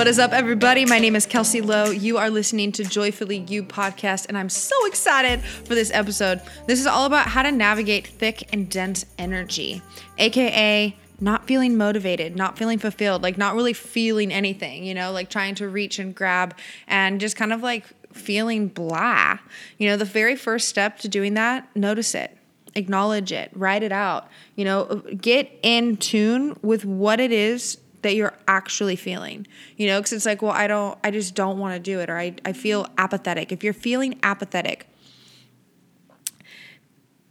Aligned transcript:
What 0.00 0.08
is 0.08 0.18
up, 0.18 0.32
everybody? 0.32 0.86
My 0.86 0.98
name 0.98 1.14
is 1.14 1.26
Kelsey 1.26 1.60
Lowe. 1.60 1.90
You 1.90 2.16
are 2.16 2.30
listening 2.30 2.72
to 2.72 2.84
Joyfully 2.84 3.36
You 3.36 3.62
podcast, 3.62 4.28
and 4.28 4.38
I'm 4.38 4.48
so 4.48 4.86
excited 4.86 5.42
for 5.42 5.74
this 5.74 5.90
episode. 5.92 6.40
This 6.66 6.80
is 6.80 6.86
all 6.86 7.04
about 7.04 7.26
how 7.26 7.42
to 7.42 7.52
navigate 7.52 8.06
thick 8.06 8.48
and 8.50 8.70
dense 8.70 9.04
energy, 9.18 9.82
aka 10.16 10.96
not 11.20 11.46
feeling 11.46 11.76
motivated, 11.76 12.34
not 12.34 12.56
feeling 12.56 12.78
fulfilled, 12.78 13.22
like 13.22 13.36
not 13.36 13.54
really 13.54 13.74
feeling 13.74 14.32
anything, 14.32 14.84
you 14.84 14.94
know, 14.94 15.12
like 15.12 15.28
trying 15.28 15.54
to 15.56 15.68
reach 15.68 15.98
and 15.98 16.14
grab 16.14 16.56
and 16.88 17.20
just 17.20 17.36
kind 17.36 17.52
of 17.52 17.62
like 17.62 17.84
feeling 18.14 18.68
blah. 18.68 19.36
You 19.76 19.90
know, 19.90 19.98
the 19.98 20.06
very 20.06 20.34
first 20.34 20.70
step 20.70 20.98
to 21.00 21.08
doing 21.10 21.34
that, 21.34 21.68
notice 21.76 22.14
it 22.14 22.34
acknowledge 22.76 23.32
it, 23.32 23.50
write 23.52 23.82
it 23.82 23.90
out, 23.92 24.28
you 24.54 24.64
know, 24.64 25.02
get 25.20 25.50
in 25.62 25.96
tune 25.96 26.56
with 26.62 26.84
what 26.84 27.18
it 27.18 27.32
is 27.32 27.76
that 28.02 28.14
you're 28.14 28.34
actually 28.48 28.96
feeling, 28.96 29.46
you 29.76 29.86
know, 29.86 29.98
because 30.00 30.12
it's 30.12 30.26
like, 30.26 30.42
well, 30.42 30.52
I 30.52 30.66
don't, 30.66 30.98
I 31.04 31.10
just 31.10 31.34
don't 31.34 31.58
want 31.58 31.74
to 31.74 31.80
do 31.80 32.00
it, 32.00 32.08
or 32.08 32.18
I, 32.18 32.34
I 32.44 32.52
feel 32.52 32.86
apathetic. 32.98 33.52
If 33.52 33.62
you're 33.62 33.72
feeling 33.72 34.18
apathetic, 34.22 34.86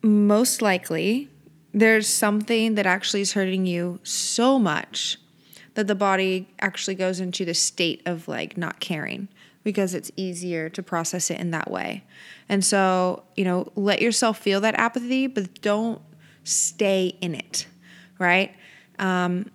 most 0.02 0.62
likely 0.62 1.30
there's 1.74 2.08
something 2.08 2.76
that 2.76 2.86
actually 2.86 3.22
is 3.22 3.34
hurting 3.34 3.66
you 3.66 4.00
so 4.04 4.58
much 4.60 5.18
that 5.76 5.88
the 5.88 5.96
body 5.96 6.48
actually 6.60 6.96
goes 6.96 7.20
into 7.20 7.46
the 7.46 7.54
state 7.54 8.02
of 8.06 8.28
like 8.28 8.58
not 8.58 8.80
caring 8.80 9.28
because 9.64 9.94
it's 9.94 10.12
easier 10.16 10.70
to 10.70 10.82
process 10.82 11.30
it 11.30 11.40
in 11.40 11.52
that 11.52 11.70
way. 11.70 12.04
And 12.48 12.64
so, 12.66 13.24
you 13.36 13.44
know, 13.44 13.72
let 13.76 14.02
yourself 14.02 14.40
feel 14.40 14.62
that 14.62 14.76
apathy, 14.76 15.28
but 15.28 15.62
don't 15.62 16.02
stay 16.44 17.16
in 17.22 17.36
it, 17.36 17.68
right? 18.18 18.56
Um, 18.98 19.52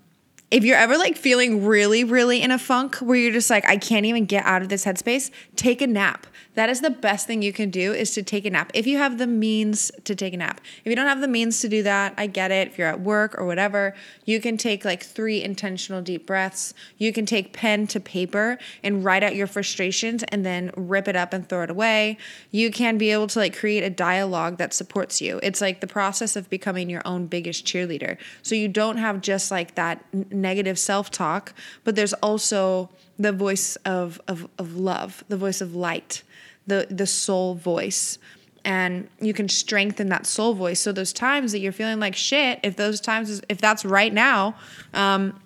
if 0.50 0.64
you're 0.64 0.76
ever 0.76 0.96
like 0.96 1.16
feeling 1.16 1.64
really, 1.64 2.04
really 2.04 2.42
in 2.42 2.50
a 2.50 2.58
funk 2.58 2.96
where 2.96 3.16
you're 3.16 3.32
just 3.32 3.50
like, 3.50 3.66
I 3.68 3.76
can't 3.76 4.06
even 4.06 4.24
get 4.24 4.44
out 4.44 4.62
of 4.62 4.68
this 4.68 4.84
headspace, 4.84 5.30
take 5.56 5.82
a 5.82 5.86
nap. 5.86 6.26
That 6.54 6.68
is 6.68 6.80
the 6.80 6.90
best 6.90 7.26
thing 7.26 7.42
you 7.42 7.52
can 7.52 7.70
do 7.70 7.92
is 7.92 8.12
to 8.12 8.22
take 8.22 8.44
a 8.44 8.50
nap. 8.50 8.70
If 8.74 8.86
you 8.86 8.98
have 8.98 9.18
the 9.18 9.26
means 9.26 9.90
to 10.04 10.14
take 10.14 10.32
a 10.34 10.36
nap. 10.36 10.60
If 10.84 10.90
you 10.90 10.94
don't 10.94 11.08
have 11.08 11.20
the 11.20 11.26
means 11.26 11.60
to 11.62 11.68
do 11.68 11.82
that, 11.82 12.14
I 12.16 12.28
get 12.28 12.52
it. 12.52 12.68
If 12.68 12.78
you're 12.78 12.86
at 12.88 13.00
work 13.00 13.36
or 13.36 13.44
whatever, 13.44 13.94
you 14.24 14.40
can 14.40 14.56
take 14.56 14.84
like 14.84 15.02
three 15.02 15.42
intentional 15.42 16.00
deep 16.00 16.26
breaths. 16.26 16.72
You 16.96 17.12
can 17.12 17.26
take 17.26 17.52
pen 17.52 17.88
to 17.88 17.98
paper 17.98 18.58
and 18.84 19.04
write 19.04 19.24
out 19.24 19.34
your 19.34 19.48
frustrations 19.48 20.22
and 20.24 20.46
then 20.46 20.70
rip 20.76 21.08
it 21.08 21.16
up 21.16 21.32
and 21.32 21.48
throw 21.48 21.64
it 21.64 21.70
away. 21.70 22.18
You 22.52 22.70
can 22.70 22.98
be 22.98 23.10
able 23.10 23.26
to 23.28 23.38
like 23.40 23.58
create 23.58 23.82
a 23.82 23.90
dialogue 23.90 24.58
that 24.58 24.72
supports 24.72 25.20
you. 25.20 25.40
It's 25.42 25.60
like 25.60 25.80
the 25.80 25.88
process 25.88 26.36
of 26.36 26.48
becoming 26.48 26.88
your 26.88 27.02
own 27.04 27.26
biggest 27.26 27.66
cheerleader. 27.66 28.16
So 28.42 28.54
you 28.54 28.68
don't 28.68 28.98
have 28.98 29.20
just 29.20 29.50
like 29.50 29.74
that 29.74 30.04
negative 30.34 30.78
self-talk, 30.78 31.54
but 31.84 31.96
there's 31.96 32.12
also 32.14 32.90
the 33.18 33.32
voice 33.32 33.76
of, 33.84 34.20
of, 34.28 34.48
of 34.58 34.76
love, 34.76 35.24
the 35.28 35.36
voice 35.36 35.60
of 35.60 35.74
light 35.74 36.22
the 36.66 36.86
the 36.90 37.06
soul 37.06 37.54
voice. 37.54 38.18
And 38.64 39.08
you 39.20 39.34
can 39.34 39.48
strengthen 39.48 40.08
that 40.08 40.26
soul 40.26 40.54
voice. 40.54 40.80
So 40.80 40.90
those 40.90 41.12
times 41.12 41.52
that 41.52 41.58
you're 41.58 41.72
feeling 41.72 42.00
like 42.00 42.16
shit 42.16 42.60
if 42.62 42.76
those 42.76 43.00
times 43.00 43.42
if 43.48 43.58
that's 43.58 43.84
right 43.84 44.12
now 44.12 44.56
um, 44.94 45.40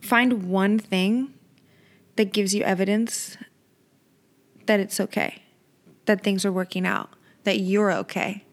find 0.00 0.48
one 0.48 0.78
thing 0.78 1.34
that 2.16 2.32
gives 2.32 2.54
you 2.54 2.62
evidence 2.62 3.36
that 4.66 4.80
it's 4.80 5.00
okay 5.00 5.42
that 6.06 6.22
things 6.22 6.44
are 6.44 6.52
working 6.52 6.86
out 6.86 7.10
that 7.44 7.58
you're 7.58 7.92
okay 7.92 8.44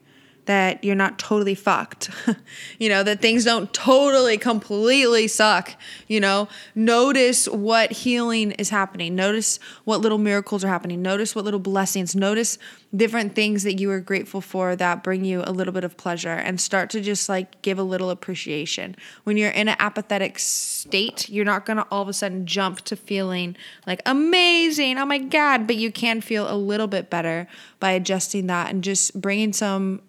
that 0.45 0.83
you're 0.83 0.95
not 0.95 1.17
totally 1.17 1.55
fucked. 1.55 2.09
you 2.79 2.89
know, 2.89 3.03
that 3.03 3.21
things 3.21 3.45
don't 3.45 3.73
totally, 3.73 4.37
completely 4.37 5.27
suck. 5.27 5.75
You 6.07 6.19
know, 6.19 6.47
notice 6.75 7.47
what 7.47 7.91
healing 7.91 8.51
is 8.51 8.69
happening. 8.69 9.15
Notice 9.15 9.59
what 9.83 10.01
little 10.01 10.17
miracles 10.17 10.63
are 10.63 10.67
happening. 10.67 11.01
Notice 11.01 11.35
what 11.35 11.45
little 11.45 11.59
blessings. 11.59 12.15
Notice 12.15 12.57
different 12.95 13.35
things 13.35 13.63
that 13.63 13.79
you 13.79 13.91
are 13.91 13.99
grateful 13.99 14.41
for 14.41 14.75
that 14.75 15.03
bring 15.03 15.25
you 15.25 15.43
a 15.45 15.51
little 15.51 15.73
bit 15.73 15.83
of 15.83 15.97
pleasure 15.97 16.29
and 16.29 16.61
start 16.61 16.89
to 16.91 17.01
just 17.01 17.27
like 17.27 17.61
give 17.61 17.79
a 17.79 17.83
little 17.83 18.09
appreciation. 18.09 18.95
When 19.23 19.37
you're 19.37 19.49
in 19.49 19.67
an 19.67 19.75
apathetic 19.79 20.39
state, 20.39 21.27
you're 21.27 21.45
not 21.45 21.65
going 21.65 21.77
to 21.77 21.87
all 21.91 22.01
of 22.01 22.07
a 22.07 22.13
sudden 22.13 22.45
jump 22.45 22.81
to 22.81 22.95
feeling 22.95 23.55
like 23.87 24.01
amazing. 24.05 24.97
Oh 24.97 25.05
my 25.05 25.17
God. 25.17 25.67
But 25.67 25.75
you 25.75 25.91
can 25.91 26.21
feel 26.21 26.51
a 26.51 26.55
little 26.55 26.87
bit 26.87 27.09
better 27.09 27.47
by 27.79 27.91
adjusting 27.91 28.47
that 28.47 28.69
and 28.69 28.83
just 28.83 29.19
bringing 29.19 29.51
some 29.51 30.01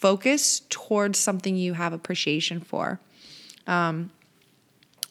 focus 0.00 0.62
towards 0.70 1.18
something 1.18 1.56
you 1.56 1.74
have 1.74 1.92
appreciation 1.92 2.60
for. 2.60 2.98
Um, 3.66 4.10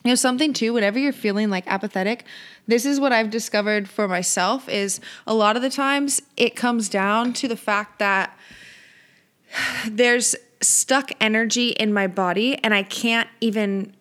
you 0.03 0.11
know 0.11 0.15
something 0.15 0.53
too 0.53 0.73
whenever 0.73 0.97
you're 0.97 1.11
feeling 1.11 1.49
like 1.49 1.65
apathetic 1.67 2.23
this 2.67 2.85
is 2.85 3.01
what 3.01 3.11
i've 3.11 3.29
discovered 3.29 3.89
for 3.89 4.07
myself 4.07 4.69
is 4.69 5.01
a 5.27 5.33
lot 5.33 5.57
of 5.57 5.61
the 5.61 5.69
times 5.69 6.21
it 6.37 6.55
comes 6.55 6.87
down 6.87 7.33
to 7.33 7.49
the 7.49 7.57
fact 7.57 7.99
that 7.99 8.37
there's 9.89 10.37
stuck 10.61 11.11
energy 11.19 11.69
in 11.71 11.93
my 11.93 12.07
body 12.07 12.57
and 12.63 12.73
i 12.73 12.81
can't 12.81 13.27
even 13.41 13.93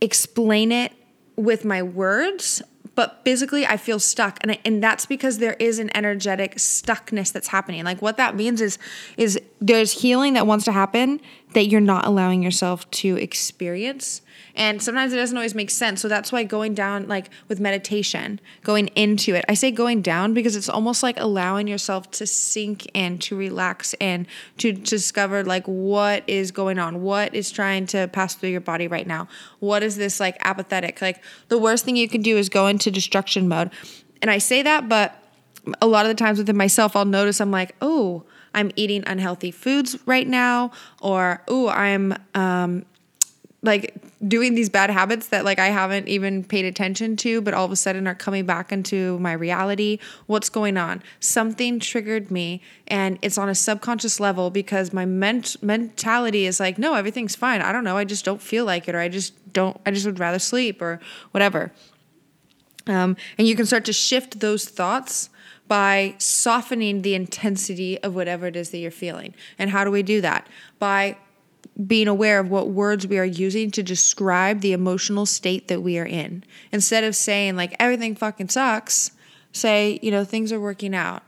explain 0.00 0.72
it 0.72 0.92
with 1.36 1.64
my 1.64 1.82
words 1.82 2.62
but 2.98 3.20
physically 3.22 3.64
I 3.64 3.76
feel 3.76 4.00
stuck 4.00 4.38
and 4.40 4.50
I, 4.50 4.58
and 4.64 4.82
that's 4.82 5.06
because 5.06 5.38
there 5.38 5.54
is 5.60 5.78
an 5.78 5.88
energetic 5.96 6.56
stuckness 6.56 7.30
that's 7.30 7.46
happening. 7.46 7.84
Like 7.84 8.02
what 8.02 8.16
that 8.16 8.34
means 8.34 8.60
is 8.60 8.76
is 9.16 9.40
there's 9.60 9.92
healing 10.02 10.34
that 10.34 10.46
wants 10.46 10.64
to 10.66 10.72
happen 10.72 11.20
that 11.54 11.66
you're 11.66 11.80
not 11.80 12.04
allowing 12.06 12.42
yourself 12.42 12.88
to 12.90 13.16
experience 13.16 14.22
and 14.58 14.82
sometimes 14.82 15.12
it 15.12 15.16
doesn't 15.16 15.36
always 15.36 15.54
make 15.54 15.70
sense. 15.70 16.00
So 16.00 16.08
that's 16.08 16.32
why 16.32 16.42
going 16.42 16.74
down, 16.74 17.06
like 17.06 17.30
with 17.46 17.60
meditation, 17.60 18.40
going 18.64 18.88
into 18.88 19.36
it, 19.36 19.44
I 19.48 19.54
say 19.54 19.70
going 19.70 20.02
down 20.02 20.34
because 20.34 20.56
it's 20.56 20.68
almost 20.68 21.00
like 21.00 21.18
allowing 21.18 21.68
yourself 21.68 22.10
to 22.12 22.26
sink 22.26 22.90
in, 22.92 23.18
to 23.20 23.36
relax 23.36 23.94
and 24.00 24.26
to 24.56 24.72
discover 24.72 25.44
like 25.44 25.64
what 25.66 26.24
is 26.26 26.50
going 26.50 26.80
on, 26.80 27.02
what 27.02 27.32
is 27.36 27.52
trying 27.52 27.86
to 27.86 28.08
pass 28.08 28.34
through 28.34 28.50
your 28.50 28.60
body 28.60 28.88
right 28.88 29.06
now. 29.06 29.28
What 29.60 29.84
is 29.84 29.96
this 29.96 30.18
like 30.18 30.36
apathetic? 30.40 31.00
Like 31.00 31.22
the 31.46 31.58
worst 31.58 31.84
thing 31.84 31.94
you 31.94 32.08
can 32.08 32.20
do 32.20 32.36
is 32.36 32.48
go 32.48 32.66
into 32.66 32.90
destruction 32.90 33.46
mode. 33.46 33.70
And 34.20 34.28
I 34.28 34.38
say 34.38 34.62
that, 34.62 34.88
but 34.88 35.22
a 35.80 35.86
lot 35.86 36.04
of 36.04 36.10
the 36.10 36.16
times 36.16 36.38
within 36.38 36.56
myself, 36.56 36.96
I'll 36.96 37.04
notice 37.04 37.40
I'm 37.40 37.52
like, 37.52 37.76
oh, 37.80 38.24
I'm 38.58 38.72
eating 38.74 39.04
unhealthy 39.06 39.52
foods 39.52 39.96
right 40.04 40.26
now, 40.26 40.72
or 41.00 41.44
oh, 41.46 41.68
I'm 41.68 42.12
um, 42.34 42.84
like 43.62 43.94
doing 44.26 44.56
these 44.56 44.68
bad 44.68 44.90
habits 44.90 45.28
that 45.28 45.44
like 45.44 45.60
I 45.60 45.66
haven't 45.66 46.08
even 46.08 46.42
paid 46.42 46.64
attention 46.64 47.14
to 47.18 47.40
but 47.40 47.54
all 47.54 47.64
of 47.64 47.70
a 47.70 47.76
sudden 47.76 48.08
are 48.08 48.16
coming 48.16 48.46
back 48.46 48.72
into 48.72 49.16
my 49.20 49.32
reality. 49.32 50.00
What's 50.26 50.48
going 50.48 50.76
on? 50.76 51.04
Something 51.20 51.78
triggered 51.78 52.32
me 52.32 52.60
and 52.88 53.16
it's 53.22 53.38
on 53.38 53.48
a 53.48 53.54
subconscious 53.54 54.18
level 54.18 54.50
because 54.50 54.92
my 54.92 55.04
ment- 55.04 55.62
mentality 55.62 56.46
is 56.46 56.58
like 56.58 56.78
no 56.78 56.94
everything's 56.94 57.36
fine. 57.36 57.60
I 57.60 57.70
don't 57.70 57.84
know. 57.84 57.96
I 57.96 58.04
just 58.04 58.24
don't 58.24 58.42
feel 58.42 58.64
like 58.64 58.88
it 58.88 58.96
or 58.96 58.98
I 58.98 59.08
just 59.08 59.52
don't 59.52 59.80
I 59.86 59.92
just 59.92 60.04
would 60.04 60.18
rather 60.18 60.40
sleep 60.40 60.82
or 60.82 60.98
whatever. 61.30 61.70
Um, 62.88 63.16
and 63.38 63.46
you 63.46 63.54
can 63.54 63.66
start 63.66 63.84
to 63.84 63.92
shift 63.92 64.40
those 64.40 64.64
thoughts 64.64 65.30
by 65.68 66.14
softening 66.18 67.02
the 67.02 67.14
intensity 67.14 68.02
of 68.02 68.14
whatever 68.14 68.46
it 68.46 68.56
is 68.56 68.70
that 68.70 68.78
you're 68.78 68.90
feeling 68.90 69.34
and 69.58 69.70
how 69.70 69.84
do 69.84 69.90
we 69.90 70.02
do 70.02 70.20
that 70.20 70.46
by 70.78 71.16
being 71.86 72.08
aware 72.08 72.40
of 72.40 72.50
what 72.50 72.68
words 72.68 73.06
we 73.06 73.18
are 73.18 73.24
using 73.24 73.70
to 73.70 73.82
describe 73.82 74.60
the 74.60 74.72
emotional 74.72 75.26
state 75.26 75.68
that 75.68 75.80
we 75.80 75.98
are 75.98 76.06
in. 76.06 76.42
Instead 76.72 77.04
of 77.04 77.14
saying, 77.14 77.54
like, 77.54 77.76
everything 77.78 78.16
fucking 78.16 78.48
sucks, 78.48 79.12
say, 79.52 79.98
you 80.02 80.10
know, 80.10 80.24
things 80.24 80.52
are 80.52 80.58
working 80.58 80.94
out. 80.94 81.22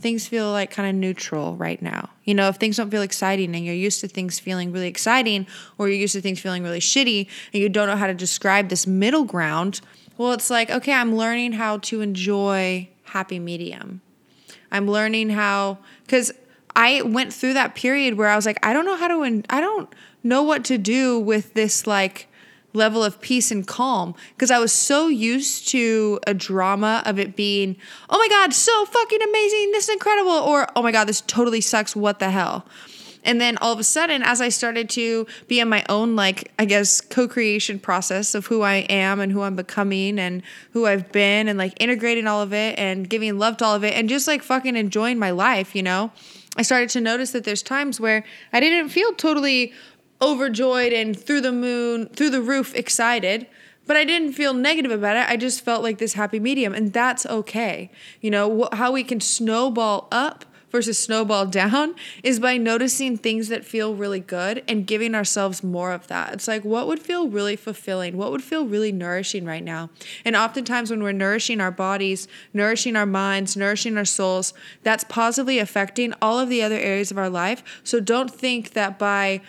Things 0.00 0.28
feel 0.28 0.52
like 0.52 0.70
kind 0.70 0.88
of 0.88 0.94
neutral 0.94 1.56
right 1.56 1.82
now. 1.82 2.10
You 2.24 2.34
know, 2.34 2.48
if 2.48 2.56
things 2.56 2.76
don't 2.76 2.90
feel 2.90 3.02
exciting 3.02 3.56
and 3.56 3.64
you're 3.64 3.74
used 3.74 4.00
to 4.02 4.08
things 4.08 4.38
feeling 4.38 4.70
really 4.70 4.86
exciting 4.86 5.48
or 5.76 5.88
you're 5.88 5.98
used 5.98 6.12
to 6.12 6.20
things 6.20 6.38
feeling 6.38 6.62
really 6.62 6.78
shitty 6.78 7.26
and 7.52 7.60
you 7.60 7.68
don't 7.68 7.88
know 7.88 7.96
how 7.96 8.06
to 8.06 8.14
describe 8.14 8.68
this 8.68 8.86
middle 8.86 9.24
ground, 9.24 9.80
well, 10.16 10.32
it's 10.32 10.50
like, 10.50 10.70
okay, 10.70 10.92
I'm 10.92 11.16
learning 11.16 11.52
how 11.52 11.78
to 11.78 12.00
enjoy 12.00 12.88
happy 13.08 13.38
medium. 13.38 14.00
I'm 14.70 14.88
learning 14.88 15.30
how, 15.30 15.78
because 16.04 16.32
I 16.76 17.02
went 17.02 17.32
through 17.32 17.54
that 17.54 17.74
period 17.74 18.14
where 18.14 18.28
I 18.28 18.36
was 18.36 18.46
like, 18.46 18.64
I 18.64 18.72
don't 18.72 18.84
know 18.84 18.96
how 18.96 19.08
to, 19.08 19.42
I 19.50 19.60
don't 19.60 19.92
know 20.22 20.42
what 20.42 20.64
to 20.66 20.78
do 20.78 21.18
with 21.18 21.54
this 21.54 21.86
like 21.86 22.28
level 22.74 23.02
of 23.02 23.20
peace 23.20 23.50
and 23.50 23.66
calm 23.66 24.14
because 24.34 24.50
I 24.50 24.58
was 24.58 24.72
so 24.72 25.08
used 25.08 25.68
to 25.68 26.20
a 26.26 26.34
drama 26.34 27.02
of 27.06 27.18
it 27.18 27.34
being, 27.34 27.76
oh 28.10 28.18
my 28.18 28.28
God, 28.28 28.52
so 28.52 28.84
fucking 28.84 29.22
amazing, 29.22 29.72
this 29.72 29.88
is 29.88 29.94
incredible, 29.94 30.30
or 30.30 30.68
oh 30.76 30.82
my 30.82 30.92
God, 30.92 31.08
this 31.08 31.22
totally 31.22 31.60
sucks, 31.60 31.96
what 31.96 32.18
the 32.18 32.30
hell. 32.30 32.66
And 33.24 33.40
then 33.40 33.58
all 33.58 33.72
of 33.72 33.78
a 33.78 33.84
sudden, 33.84 34.22
as 34.22 34.40
I 34.40 34.48
started 34.48 34.88
to 34.90 35.26
be 35.46 35.60
in 35.60 35.68
my 35.68 35.84
own, 35.88 36.16
like, 36.16 36.52
I 36.58 36.64
guess, 36.64 37.00
co 37.00 37.28
creation 37.28 37.78
process 37.78 38.34
of 38.34 38.46
who 38.46 38.62
I 38.62 38.86
am 38.88 39.20
and 39.20 39.32
who 39.32 39.42
I'm 39.42 39.56
becoming 39.56 40.18
and 40.18 40.42
who 40.72 40.86
I've 40.86 41.10
been, 41.12 41.48
and 41.48 41.58
like 41.58 41.74
integrating 41.80 42.26
all 42.26 42.42
of 42.42 42.52
it 42.52 42.78
and 42.78 43.08
giving 43.08 43.38
love 43.38 43.56
to 43.58 43.64
all 43.64 43.74
of 43.74 43.84
it 43.84 43.94
and 43.94 44.08
just 44.08 44.26
like 44.26 44.42
fucking 44.42 44.76
enjoying 44.76 45.18
my 45.18 45.30
life, 45.30 45.74
you 45.74 45.82
know? 45.82 46.10
I 46.56 46.62
started 46.62 46.88
to 46.90 47.00
notice 47.00 47.30
that 47.32 47.44
there's 47.44 47.62
times 47.62 48.00
where 48.00 48.24
I 48.52 48.60
didn't 48.60 48.88
feel 48.88 49.12
totally 49.12 49.72
overjoyed 50.20 50.92
and 50.92 51.18
through 51.18 51.40
the 51.40 51.52
moon, 51.52 52.06
through 52.08 52.30
the 52.30 52.42
roof 52.42 52.74
excited, 52.74 53.46
but 53.86 53.96
I 53.96 54.04
didn't 54.04 54.32
feel 54.34 54.52
negative 54.52 54.90
about 54.90 55.16
it. 55.16 55.28
I 55.28 55.36
just 55.36 55.64
felt 55.64 55.82
like 55.82 55.98
this 55.98 56.12
happy 56.12 56.38
medium, 56.38 56.74
and 56.74 56.92
that's 56.92 57.24
okay. 57.24 57.90
You 58.20 58.30
know, 58.30 58.68
wh- 58.70 58.76
how 58.76 58.92
we 58.92 59.02
can 59.02 59.20
snowball 59.20 60.08
up 60.12 60.44
versus 60.70 60.98
snowball 60.98 61.46
down 61.46 61.94
is 62.22 62.40
by 62.40 62.56
noticing 62.56 63.16
things 63.16 63.48
that 63.48 63.64
feel 63.64 63.94
really 63.94 64.20
good 64.20 64.62
and 64.68 64.86
giving 64.86 65.14
ourselves 65.14 65.62
more 65.62 65.92
of 65.92 66.06
that. 66.08 66.32
It's 66.34 66.48
like, 66.48 66.64
what 66.64 66.86
would 66.86 67.00
feel 67.00 67.28
really 67.28 67.56
fulfilling? 67.56 68.16
What 68.16 68.30
would 68.32 68.42
feel 68.42 68.66
really 68.66 68.92
nourishing 68.92 69.44
right 69.44 69.64
now? 69.64 69.90
And 70.24 70.36
oftentimes, 70.36 70.90
when 70.90 71.02
we're 71.02 71.12
nourishing 71.12 71.60
our 71.60 71.70
bodies, 71.70 72.28
nourishing 72.52 72.96
our 72.96 73.06
minds, 73.06 73.56
nourishing 73.56 73.96
our 73.96 74.04
souls, 74.04 74.54
that's 74.82 75.04
positively 75.04 75.58
affecting 75.58 76.12
all 76.20 76.38
of 76.38 76.48
the 76.48 76.62
other 76.62 76.78
areas 76.78 77.10
of 77.10 77.18
our 77.18 77.30
life. 77.30 77.62
So 77.84 78.00
don't 78.00 78.30
think 78.30 78.72
that 78.72 78.98
by 78.98 79.40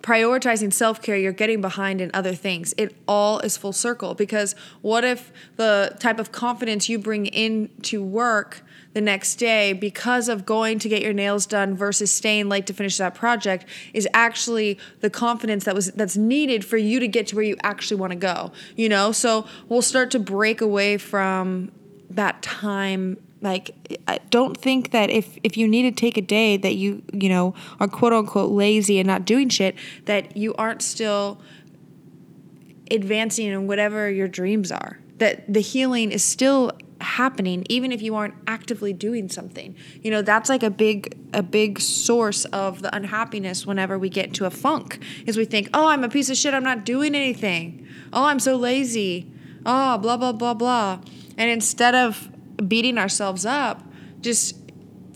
prioritizing 0.00 0.72
self 0.72 1.02
care, 1.02 1.16
you're 1.16 1.32
getting 1.32 1.60
behind 1.60 2.00
in 2.00 2.10
other 2.14 2.34
things. 2.34 2.74
It 2.76 2.94
all 3.06 3.40
is 3.40 3.56
full 3.56 3.72
circle 3.72 4.14
because 4.14 4.54
what 4.82 5.04
if 5.04 5.32
the 5.56 5.96
type 5.98 6.18
of 6.18 6.32
confidence 6.32 6.88
you 6.88 6.98
bring 6.98 7.26
into 7.26 8.02
work 8.02 8.62
the 8.96 9.00
next 9.02 9.36
day 9.36 9.74
because 9.74 10.26
of 10.26 10.46
going 10.46 10.78
to 10.78 10.88
get 10.88 11.02
your 11.02 11.12
nails 11.12 11.44
done 11.44 11.76
versus 11.76 12.10
staying 12.10 12.48
late 12.48 12.66
to 12.66 12.72
finish 12.72 12.96
that 12.96 13.14
project 13.14 13.66
is 13.92 14.08
actually 14.14 14.78
the 15.00 15.10
confidence 15.10 15.64
that 15.64 15.74
was 15.74 15.92
that's 15.92 16.16
needed 16.16 16.64
for 16.64 16.78
you 16.78 16.98
to 16.98 17.06
get 17.06 17.26
to 17.26 17.36
where 17.36 17.44
you 17.44 17.56
actually 17.62 18.00
want 18.00 18.10
to 18.10 18.18
go 18.18 18.50
you 18.74 18.88
know 18.88 19.12
so 19.12 19.46
we'll 19.68 19.82
start 19.82 20.10
to 20.10 20.18
break 20.18 20.62
away 20.62 20.96
from 20.96 21.70
that 22.08 22.40
time 22.40 23.18
like 23.42 24.00
don't 24.30 24.56
think 24.56 24.90
that 24.92 25.10
if 25.10 25.38
if 25.42 25.56
you 25.56 25.68
need 25.68 25.82
to 25.82 25.92
take 25.92 26.16
a 26.16 26.22
day 26.22 26.56
that 26.56 26.74
you 26.74 27.02
you 27.12 27.28
know 27.28 27.54
are 27.78 27.88
quote 27.88 28.12
unquote 28.12 28.50
lazy 28.50 28.98
and 28.98 29.06
not 29.06 29.24
doing 29.24 29.48
shit 29.48 29.74
that 30.06 30.36
you 30.36 30.54
aren't 30.54 30.82
still 30.82 31.40
advancing 32.90 33.46
in 33.46 33.66
whatever 33.66 34.10
your 34.10 34.28
dreams 34.28 34.70
are. 34.70 35.00
That 35.18 35.52
the 35.52 35.60
healing 35.60 36.12
is 36.12 36.22
still 36.22 36.72
happening 37.00 37.64
even 37.68 37.92
if 37.92 38.00
you 38.00 38.14
aren't 38.14 38.34
actively 38.46 38.92
doing 38.92 39.28
something. 39.28 39.76
You 40.02 40.10
know 40.10 40.22
that's 40.22 40.48
like 40.48 40.62
a 40.62 40.70
big 40.70 41.16
a 41.34 41.42
big 41.42 41.80
source 41.80 42.46
of 42.46 42.80
the 42.80 42.94
unhappiness 42.94 43.66
whenever 43.66 43.98
we 43.98 44.08
get 44.08 44.26
into 44.26 44.46
a 44.46 44.50
funk 44.50 45.02
is 45.26 45.36
we 45.36 45.44
think 45.44 45.68
oh 45.74 45.88
i'm 45.88 46.04
a 46.04 46.08
piece 46.08 46.30
of 46.30 46.36
shit. 46.36 46.54
I'm 46.54 46.64
not 46.64 46.86
doing 46.86 47.14
anything. 47.14 47.86
Oh 48.12 48.24
i'm 48.24 48.40
so 48.40 48.56
lazy. 48.56 49.30
Oh 49.66 49.98
blah 49.98 50.16
blah 50.16 50.32
blah 50.32 50.54
blah. 50.54 51.00
And 51.36 51.50
instead 51.50 51.94
of 51.94 52.30
beating 52.68 52.98
ourselves 52.98 53.44
up 53.44 53.82
just 54.20 54.56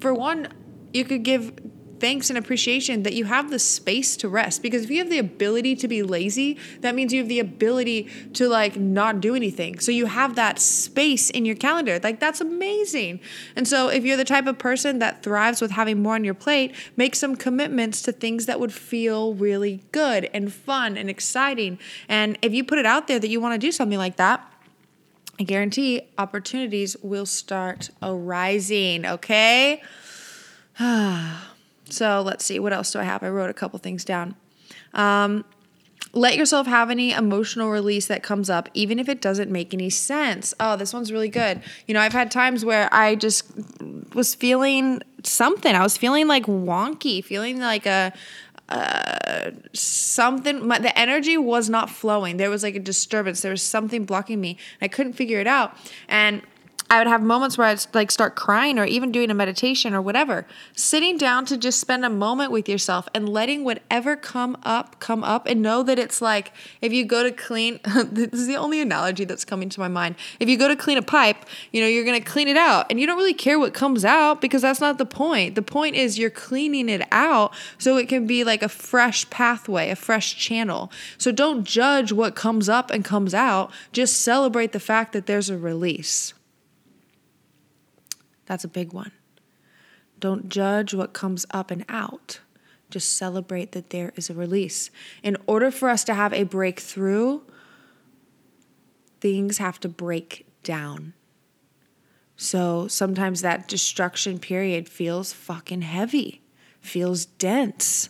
for 0.00 0.12
one 0.14 0.48
you 0.92 1.04
could 1.04 1.22
give 1.22 1.52
thanks 2.00 2.30
and 2.30 2.38
appreciation 2.38 3.02
that 3.02 3.12
you 3.12 3.26
have 3.26 3.50
the 3.50 3.58
space 3.58 4.16
to 4.16 4.28
rest. 4.28 4.62
Because 4.62 4.84
if 4.84 4.90
you 4.90 4.98
have 4.98 5.10
the 5.10 5.18
ability 5.18 5.76
to 5.76 5.86
be 5.86 6.02
lazy 6.02 6.56
that 6.80 6.94
means 6.94 7.12
you 7.12 7.20
have 7.20 7.28
the 7.28 7.38
ability 7.38 8.08
to 8.32 8.48
like 8.48 8.76
not 8.76 9.20
do 9.20 9.34
anything. 9.34 9.78
So 9.78 9.92
you 9.92 10.06
have 10.06 10.34
that 10.36 10.58
space 10.58 11.30
in 11.30 11.44
your 11.44 11.56
calendar. 11.56 12.00
Like 12.02 12.18
that's 12.18 12.40
amazing. 12.40 13.20
And 13.54 13.68
so 13.68 13.88
if 13.88 14.04
you're 14.04 14.16
the 14.16 14.24
type 14.24 14.46
of 14.46 14.58
person 14.58 14.98
that 15.00 15.22
thrives 15.22 15.60
with 15.60 15.72
having 15.72 16.02
more 16.02 16.14
on 16.14 16.24
your 16.24 16.34
plate 16.34 16.74
make 16.96 17.14
some 17.14 17.36
commitments 17.36 18.02
to 18.02 18.12
things 18.12 18.46
that 18.46 18.58
would 18.58 18.72
feel 18.72 19.34
really 19.34 19.82
good 19.92 20.30
and 20.32 20.52
fun 20.52 20.96
and 20.96 21.10
exciting. 21.10 21.78
And 22.08 22.38
if 22.42 22.54
you 22.54 22.64
put 22.64 22.78
it 22.78 22.86
out 22.86 23.06
there 23.06 23.18
that 23.18 23.28
you 23.28 23.40
want 23.40 23.54
to 23.54 23.58
do 23.58 23.70
something 23.70 23.98
like 23.98 24.16
that 24.16 24.46
I 25.40 25.42
guarantee 25.42 26.02
opportunities 26.18 26.98
will 27.02 27.24
start 27.24 27.90
arising, 28.02 29.06
okay? 29.06 29.82
So 31.92 32.22
let's 32.22 32.44
see, 32.44 32.60
what 32.60 32.72
else 32.72 32.92
do 32.92 33.00
I 33.00 33.02
have? 33.02 33.24
I 33.24 33.28
wrote 33.30 33.50
a 33.50 33.52
couple 33.52 33.76
things 33.80 34.04
down. 34.04 34.36
Um, 34.94 35.44
let 36.12 36.36
yourself 36.36 36.68
have 36.68 36.88
any 36.88 37.10
emotional 37.10 37.68
release 37.68 38.06
that 38.06 38.22
comes 38.22 38.48
up, 38.48 38.68
even 38.74 39.00
if 39.00 39.08
it 39.08 39.20
doesn't 39.20 39.50
make 39.50 39.74
any 39.74 39.90
sense. 39.90 40.54
Oh, 40.60 40.76
this 40.76 40.94
one's 40.94 41.10
really 41.10 41.28
good. 41.28 41.60
You 41.88 41.94
know, 41.94 42.00
I've 42.00 42.12
had 42.12 42.30
times 42.30 42.64
where 42.64 42.88
I 42.94 43.16
just 43.16 43.50
was 44.14 44.36
feeling 44.36 45.02
something. 45.24 45.74
I 45.74 45.82
was 45.82 45.96
feeling 45.96 46.28
like 46.28 46.46
wonky, 46.46 47.24
feeling 47.24 47.58
like 47.58 47.86
a, 47.86 48.12
something 49.72 50.66
my, 50.66 50.78
the 50.78 50.96
energy 50.98 51.36
was 51.36 51.68
not 51.68 51.90
flowing. 51.90 52.36
There 52.36 52.50
was 52.50 52.62
like 52.62 52.74
a 52.76 52.80
disturbance. 52.80 53.40
There 53.40 53.50
was 53.50 53.62
something 53.62 54.04
blocking 54.04 54.40
me. 54.40 54.58
I 54.80 54.88
couldn't 54.88 55.14
figure 55.14 55.40
it 55.40 55.46
out. 55.46 55.76
And 56.08 56.42
I 56.92 56.98
would 56.98 57.06
have 57.06 57.22
moments 57.22 57.56
where 57.56 57.68
I'd 57.68 57.86
like 57.94 58.10
start 58.10 58.34
crying 58.34 58.76
or 58.76 58.84
even 58.84 59.12
doing 59.12 59.30
a 59.30 59.34
meditation 59.34 59.94
or 59.94 60.02
whatever. 60.02 60.44
Sitting 60.74 61.16
down 61.16 61.44
to 61.44 61.56
just 61.56 61.78
spend 61.78 62.04
a 62.04 62.10
moment 62.10 62.50
with 62.50 62.68
yourself 62.68 63.08
and 63.14 63.28
letting 63.28 63.62
whatever 63.62 64.16
come 64.16 64.58
up 64.64 64.98
come 64.98 65.22
up 65.22 65.46
and 65.46 65.62
know 65.62 65.84
that 65.84 66.00
it's 66.00 66.20
like 66.20 66.52
if 66.80 66.92
you 66.92 67.04
go 67.04 67.22
to 67.22 67.30
clean 67.30 67.78
this 68.10 68.32
is 68.32 68.48
the 68.48 68.56
only 68.56 68.80
analogy 68.80 69.24
that's 69.24 69.44
coming 69.44 69.68
to 69.68 69.78
my 69.78 69.86
mind. 69.86 70.16
If 70.40 70.48
you 70.48 70.58
go 70.58 70.66
to 70.66 70.74
clean 70.74 70.98
a 70.98 71.02
pipe, 71.02 71.36
you 71.70 71.80
know, 71.80 71.86
you're 71.86 72.04
going 72.04 72.20
to 72.20 72.28
clean 72.28 72.48
it 72.48 72.56
out 72.56 72.86
and 72.90 72.98
you 72.98 73.06
don't 73.06 73.16
really 73.16 73.34
care 73.34 73.60
what 73.60 73.72
comes 73.72 74.04
out 74.04 74.40
because 74.40 74.62
that's 74.62 74.80
not 74.80 74.98
the 74.98 75.06
point. 75.06 75.54
The 75.54 75.62
point 75.62 75.94
is 75.94 76.18
you're 76.18 76.28
cleaning 76.28 76.88
it 76.88 77.06
out 77.12 77.54
so 77.78 77.98
it 77.98 78.08
can 78.08 78.26
be 78.26 78.42
like 78.42 78.64
a 78.64 78.68
fresh 78.68 79.30
pathway, 79.30 79.90
a 79.90 79.96
fresh 79.96 80.36
channel. 80.36 80.90
So 81.18 81.30
don't 81.30 81.62
judge 81.62 82.10
what 82.10 82.34
comes 82.34 82.68
up 82.68 82.90
and 82.90 83.04
comes 83.04 83.32
out, 83.32 83.70
just 83.92 84.20
celebrate 84.20 84.72
the 84.72 84.80
fact 84.80 85.12
that 85.12 85.26
there's 85.26 85.50
a 85.50 85.56
release. 85.56 86.34
That's 88.50 88.64
a 88.64 88.68
big 88.68 88.92
one. 88.92 89.12
Don't 90.18 90.48
judge 90.48 90.92
what 90.92 91.12
comes 91.12 91.46
up 91.52 91.70
and 91.70 91.84
out. 91.88 92.40
Just 92.90 93.16
celebrate 93.16 93.70
that 93.70 93.90
there 93.90 94.12
is 94.16 94.28
a 94.28 94.34
release. 94.34 94.90
In 95.22 95.36
order 95.46 95.70
for 95.70 95.88
us 95.88 96.02
to 96.02 96.14
have 96.14 96.32
a 96.32 96.42
breakthrough, 96.42 97.42
things 99.20 99.58
have 99.58 99.78
to 99.78 99.88
break 99.88 100.48
down. 100.64 101.14
So 102.34 102.88
sometimes 102.88 103.40
that 103.42 103.68
destruction 103.68 104.40
period 104.40 104.88
feels 104.88 105.32
fucking 105.32 105.82
heavy, 105.82 106.42
feels 106.80 107.26
dense, 107.26 108.08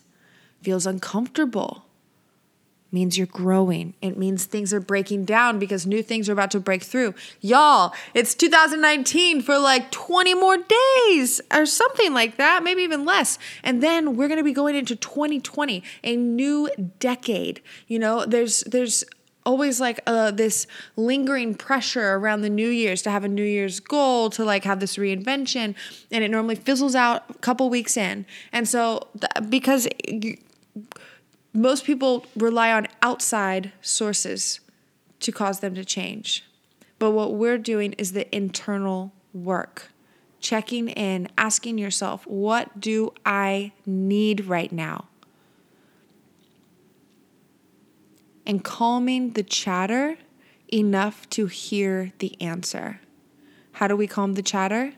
feels 0.62 0.86
uncomfortable 0.86 1.84
means 2.92 3.16
you're 3.16 3.26
growing. 3.26 3.94
It 4.00 4.16
means 4.16 4.44
things 4.44 4.72
are 4.72 4.80
breaking 4.80 5.24
down 5.24 5.58
because 5.58 5.86
new 5.86 6.02
things 6.02 6.28
are 6.28 6.32
about 6.32 6.50
to 6.52 6.60
break 6.60 6.82
through. 6.82 7.14
Y'all, 7.40 7.94
it's 8.14 8.34
2019 8.34 9.42
for 9.42 9.58
like 9.58 9.90
20 9.90 10.34
more 10.34 10.56
days 10.56 11.40
or 11.52 11.66
something 11.66 12.12
like 12.12 12.36
that, 12.36 12.62
maybe 12.62 12.82
even 12.82 13.04
less. 13.04 13.38
And 13.62 13.82
then 13.82 14.16
we're 14.16 14.28
going 14.28 14.38
to 14.38 14.44
be 14.44 14.52
going 14.52 14.74
into 14.74 14.96
2020, 14.96 15.82
a 16.04 16.16
new 16.16 16.68
decade. 16.98 17.62
You 17.86 17.98
know, 17.98 18.24
there's 18.24 18.60
there's 18.62 19.04
always 19.46 19.80
like 19.80 20.00
uh, 20.06 20.30
this 20.30 20.66
lingering 20.96 21.54
pressure 21.54 22.14
around 22.14 22.42
the 22.42 22.50
new 22.50 22.68
year's 22.68 23.02
to 23.02 23.10
have 23.10 23.24
a 23.24 23.28
new 23.28 23.44
year's 23.44 23.80
goal 23.80 24.30
to 24.30 24.44
like 24.44 24.64
have 24.64 24.80
this 24.80 24.96
reinvention 24.96 25.74
and 26.10 26.24
it 26.24 26.30
normally 26.30 26.54
fizzles 26.54 26.94
out 26.94 27.24
a 27.30 27.34
couple 27.38 27.70
weeks 27.70 27.96
in 27.96 28.26
and 28.52 28.68
so 28.68 29.08
th- 29.18 29.50
because 29.50 29.88
you, 30.06 30.36
most 31.52 31.84
people 31.84 32.26
rely 32.36 32.72
on 32.72 32.86
outside 33.02 33.72
sources 33.80 34.60
to 35.20 35.32
cause 35.32 35.60
them 35.60 35.74
to 35.74 35.84
change. 35.84 36.44
But 36.98 37.10
what 37.10 37.34
we're 37.34 37.58
doing 37.58 37.92
is 37.94 38.12
the 38.12 38.34
internal 38.34 39.12
work. 39.32 39.90
Checking 40.40 40.88
in, 40.88 41.28
asking 41.36 41.78
yourself, 41.78 42.26
what 42.26 42.80
do 42.80 43.12
I 43.26 43.72
need 43.84 44.46
right 44.46 44.72
now? 44.72 45.06
And 48.46 48.64
calming 48.64 49.30
the 49.32 49.42
chatter 49.42 50.16
enough 50.72 51.28
to 51.30 51.46
hear 51.46 52.12
the 52.18 52.40
answer. 52.40 53.00
How 53.72 53.86
do 53.86 53.96
we 53.96 54.06
calm 54.06 54.34
the 54.34 54.42
chatter? 54.42 54.94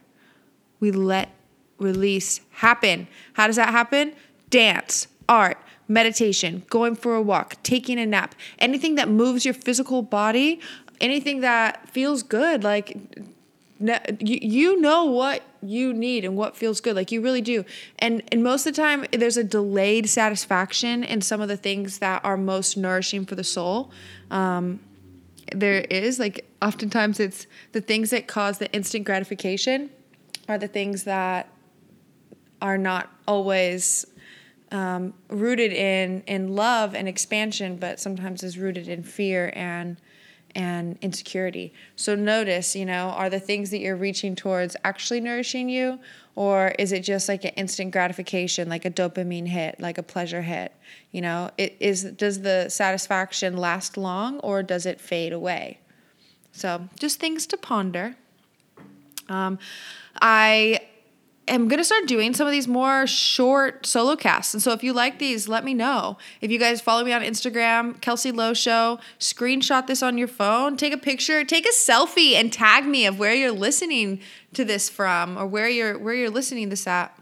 We 0.81 0.91
let 0.91 1.31
release 1.79 2.41
happen. 2.51 3.09
How 3.35 3.47
does 3.47 3.57
that 3.57 3.71
happen? 3.71 4.15
Dance, 4.51 5.09
art, 5.29 5.59
meditation, 5.89 6.63
going 6.71 6.95
for 6.95 7.15
a 7.15 7.23
walk, 7.23 7.57
taking 7.63 7.99
a 7.99 8.07
nap, 8.07 8.35
anything 8.59 8.95
that 8.95 9.09
moves 9.09 9.45
your 9.45 9.55
physical 9.55 10.03
body, 10.03 10.61
anything 11.01 11.41
that 11.41 11.89
feels 11.89 12.23
good. 12.23 12.65
Like, 12.65 12.97
you 14.21 14.81
know 14.81 15.05
what 15.05 15.43
you 15.61 15.93
need 15.93 16.25
and 16.25 16.37
what 16.37 16.57
feels 16.57 16.81
good 16.81 16.95
like 16.95 17.11
you 17.11 17.21
really 17.21 17.41
do 17.41 17.65
and 17.99 18.23
and 18.31 18.43
most 18.43 18.67
of 18.67 18.75
the 18.75 18.81
time 18.81 19.05
there's 19.13 19.37
a 19.37 19.45
delayed 19.45 20.09
satisfaction 20.09 21.03
in 21.03 21.21
some 21.21 21.41
of 21.41 21.49
the 21.49 21.57
things 21.57 21.99
that 21.99 22.25
are 22.25 22.37
most 22.37 22.77
nourishing 22.77 23.25
for 23.27 23.35
the 23.35 23.45
soul 23.45 23.91
um, 24.31 24.79
there 25.53 25.81
is 25.81 26.19
like 26.19 26.45
oftentimes 26.61 27.19
it's 27.19 27.47
the 27.73 27.81
things 27.81 28.11
that 28.11 28.27
cause 28.27 28.59
the 28.59 28.73
instant 28.73 29.05
gratification 29.05 29.91
are 30.49 30.59
the 30.59 30.69
things 30.69 31.05
that 31.05 31.49
are 32.61 32.79
not 32.79 33.11
always 33.27 34.07
um, 34.73 35.15
rooted 35.29 35.73
in 35.73 36.23
in 36.27 36.55
love 36.57 36.95
and 36.95 37.07
expansion, 37.07 37.77
but 37.77 38.01
sometimes 38.01 38.43
is 38.43 38.59
rooted 38.59 38.89
in 38.89 39.03
fear 39.03 39.53
and 39.55 39.99
and 40.55 40.99
insecurity. 41.01 41.73
So 41.97 42.15
notice, 42.15 42.77
you 42.77 42.85
know, 42.85 43.11
are 43.11 43.31
the 43.31 43.41
things 43.41 43.71
that 43.71 43.79
you're 43.79 43.97
reaching 43.97 44.35
towards 44.35 44.77
actually 44.85 45.21
nourishing 45.21 45.69
you? 45.69 45.99
Or 46.35 46.75
is 46.79 46.93
it 46.93 47.01
just 47.01 47.29
like 47.29 47.45
an 47.45 47.53
instant 47.57 47.91
gratification, 47.91 48.69
like 48.69 48.85
a 48.85 48.91
dopamine 48.91 49.49
hit, 49.49 49.81
like 49.81 49.99
a 49.99 50.03
pleasure 50.03 50.43
hit? 50.43 50.75
You 51.11 51.21
know, 51.21 51.51
it 51.59 51.77
is 51.79 52.05
does 52.05 52.41
the 52.41 52.69
satisfaction 52.69 53.57
last 53.57 53.97
long 53.97 54.41
or 54.41 54.63
does 54.63 54.87
it 54.87 55.01
fade 55.01 55.33
away? 55.33 55.79
So 56.53 56.89
just 56.99 57.19
things 57.19 57.47
to 57.49 57.57
ponder. 57.57 58.17
Um, 59.29 59.59
I 60.21 60.81
am 61.55 61.69
going 61.69 61.79
to 61.79 61.85
start 61.85 62.07
doing 62.07 62.35
some 62.35 62.47
of 62.47 62.53
these 62.53 62.69
more 62.69 63.07
short 63.07 63.87
solo 63.87 64.17
casts. 64.17 64.55
And 64.55 64.63
so 64.63 64.73
if 64.73 64.83
you 64.83 64.93
like 64.93 65.19
these, 65.19 65.49
let 65.49 65.65
me 65.65 65.75
know. 65.75 66.19
If 66.41 66.51
you 66.51 66.59
guys 66.59 66.81
follow 66.81 67.05
me 67.05 67.13
on 67.13 67.23
Instagram, 67.23 68.01
Kelsey 68.01 68.33
Lowe 68.33 68.55
Show, 68.55 68.99
screenshot 69.19 69.87
this 69.87 70.03
on 70.03 70.19
your 70.19 70.29
phone, 70.29 70.77
take 70.77 70.93
a 70.93 70.99
picture, 70.99 71.45
take 71.45 71.67
a 71.67 71.73
selfie 71.73 72.35
and 72.35 72.53
tag 72.53 72.87
me 72.87 73.07
of 73.07 73.19
where 73.19 73.35
you're 73.35 73.53
listening 73.53 74.21
to 74.55 74.65
this 74.65 74.89
from 74.89 75.37
or 75.37 75.47
where 75.47 75.69
you're 75.69 75.99
where 75.99 76.15
you're 76.15 76.31
listening 76.31 76.69
this 76.69 76.87
at. 76.87 77.17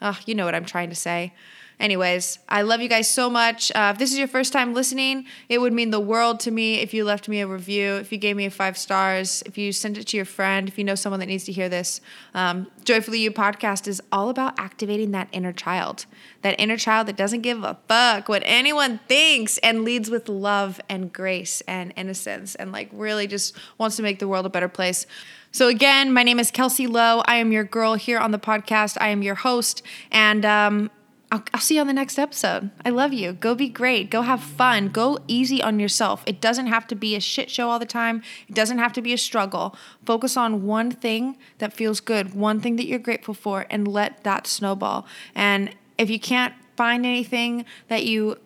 Oh, 0.00 0.18
you 0.26 0.34
know 0.34 0.44
what 0.44 0.54
I'm 0.54 0.66
trying 0.66 0.90
to 0.90 0.96
say. 0.96 1.32
Anyways, 1.78 2.38
I 2.48 2.62
love 2.62 2.80
you 2.80 2.88
guys 2.88 3.08
so 3.08 3.28
much. 3.28 3.70
Uh, 3.74 3.90
if 3.92 3.98
this 3.98 4.10
is 4.10 4.18
your 4.18 4.28
first 4.28 4.50
time 4.50 4.72
listening, 4.72 5.26
it 5.50 5.58
would 5.58 5.74
mean 5.74 5.90
the 5.90 6.00
world 6.00 6.40
to 6.40 6.50
me 6.50 6.76
if 6.76 6.94
you 6.94 7.04
left 7.04 7.28
me 7.28 7.40
a 7.40 7.46
review, 7.46 7.96
if 7.96 8.10
you 8.10 8.16
gave 8.16 8.34
me 8.34 8.48
five 8.48 8.78
stars, 8.78 9.42
if 9.44 9.58
you 9.58 9.72
sent 9.72 9.98
it 9.98 10.06
to 10.06 10.16
your 10.16 10.24
friend, 10.24 10.68
if 10.68 10.78
you 10.78 10.84
know 10.84 10.94
someone 10.94 11.20
that 11.20 11.26
needs 11.26 11.44
to 11.44 11.52
hear 11.52 11.68
this. 11.68 12.00
Um, 12.32 12.68
Joyfully 12.84 13.18
You 13.18 13.30
podcast 13.30 13.86
is 13.88 14.00
all 14.10 14.30
about 14.30 14.58
activating 14.58 15.10
that 15.10 15.28
inner 15.32 15.52
child, 15.52 16.06
that 16.40 16.58
inner 16.58 16.78
child 16.78 17.08
that 17.08 17.16
doesn't 17.16 17.42
give 17.42 17.62
a 17.62 17.76
fuck 17.88 18.28
what 18.28 18.42
anyone 18.46 18.98
thinks 19.06 19.58
and 19.58 19.84
leads 19.84 20.08
with 20.08 20.30
love 20.30 20.80
and 20.88 21.12
grace 21.12 21.60
and 21.68 21.92
innocence 21.94 22.54
and 22.54 22.72
like 22.72 22.88
really 22.92 23.26
just 23.26 23.54
wants 23.76 23.96
to 23.96 24.02
make 24.02 24.18
the 24.18 24.28
world 24.28 24.46
a 24.46 24.50
better 24.50 24.68
place. 24.68 25.06
So, 25.52 25.68
again, 25.68 26.12
my 26.12 26.22
name 26.22 26.38
is 26.38 26.50
Kelsey 26.50 26.86
Lowe. 26.86 27.22
I 27.26 27.36
am 27.36 27.50
your 27.50 27.64
girl 27.64 27.94
here 27.94 28.18
on 28.18 28.30
the 28.30 28.38
podcast. 28.38 28.98
I 29.00 29.08
am 29.08 29.22
your 29.22 29.36
host. 29.36 29.82
And 30.10 30.44
um, 30.44 30.90
I'll, 31.32 31.42
I'll, 31.52 31.60
see 31.60 31.74
you 31.74 31.80
on 31.80 31.88
the 31.88 31.92
next 31.92 32.18
episode. 32.18 32.70
I 32.84 32.90
love 32.90 33.12
you. 33.12 33.32
Go 33.32 33.54
be 33.56 33.68
great. 33.68 34.10
Go 34.10 34.22
have 34.22 34.40
fun. 34.40 34.88
Go 34.88 35.18
easy 35.26 35.60
on 35.60 35.80
yourself. 35.80 36.22
It 36.24 36.40
doesn't 36.40 36.68
have 36.68 36.86
to 36.88 36.94
be 36.94 37.16
a 37.16 37.20
shit 37.20 37.50
show 37.50 37.68
all 37.68 37.78
the 37.78 37.86
time, 37.86 38.22
it 38.48 38.54
doesn't 38.54 38.78
have 38.78 38.92
to 38.94 39.02
be 39.02 39.12
a 39.12 39.18
struggle. 39.18 39.74
Focus 40.04 40.36
on 40.36 40.66
one 40.66 40.90
thing 40.90 41.36
that 41.58 41.72
feels 41.72 42.00
good, 42.00 42.34
one 42.34 42.60
thing 42.60 42.76
that 42.76 42.86
you're 42.86 43.00
grateful 43.00 43.34
for, 43.34 43.66
and 43.70 43.88
let 43.88 44.22
that 44.22 44.46
snowball. 44.46 45.06
And 45.34 45.74
if 45.98 46.10
you 46.10 46.20
can't 46.20 46.54
find 46.76 47.04
anything 47.04 47.64
that 47.88 48.04
you 48.04 48.38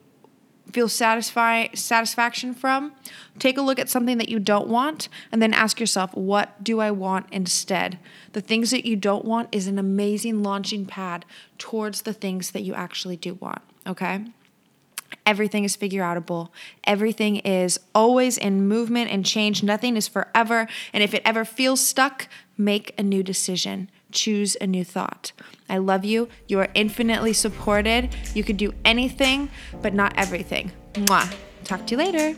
feel 0.70 0.88
satisfy 0.88 1.68
satisfaction 1.74 2.54
from, 2.54 2.92
take 3.38 3.58
a 3.58 3.62
look 3.62 3.78
at 3.78 3.88
something 3.88 4.18
that 4.18 4.28
you 4.28 4.38
don't 4.38 4.68
want 4.68 5.08
and 5.30 5.40
then 5.40 5.52
ask 5.52 5.80
yourself, 5.80 6.14
what 6.14 6.62
do 6.62 6.80
I 6.80 6.90
want 6.90 7.26
instead? 7.32 7.98
The 8.32 8.40
things 8.40 8.70
that 8.70 8.86
you 8.86 8.96
don't 8.96 9.24
want 9.24 9.48
is 9.52 9.66
an 9.66 9.78
amazing 9.78 10.42
launching 10.42 10.86
pad 10.86 11.24
towards 11.58 12.02
the 12.02 12.12
things 12.12 12.52
that 12.52 12.62
you 12.62 12.74
actually 12.74 13.16
do 13.16 13.34
want, 13.34 13.62
okay? 13.86 14.24
Everything 15.26 15.64
is 15.64 15.76
figure 15.76 16.02
outable. 16.02 16.50
Everything 16.84 17.36
is 17.36 17.78
always 17.94 18.38
in 18.38 18.66
movement 18.66 19.10
and 19.10 19.26
change. 19.26 19.62
Nothing 19.62 19.96
is 19.96 20.08
forever. 20.08 20.68
And 20.92 21.02
if 21.02 21.14
it 21.14 21.22
ever 21.24 21.44
feels 21.44 21.80
stuck, 21.80 22.28
make 22.56 22.94
a 22.98 23.02
new 23.02 23.22
decision. 23.22 23.90
Choose 24.12 24.56
a 24.60 24.66
new 24.66 24.84
thought. 24.84 25.32
I 25.68 25.78
love 25.78 26.04
you. 26.04 26.28
You 26.48 26.58
are 26.60 26.68
infinitely 26.74 27.32
supported. 27.32 28.14
You 28.34 28.44
could 28.44 28.56
do 28.56 28.72
anything, 28.84 29.50
but 29.82 29.94
not 29.94 30.12
everything. 30.16 30.72
Mwah. 30.94 31.32
Talk 31.64 31.86
to 31.86 31.92
you 31.92 31.98
later. 31.98 32.36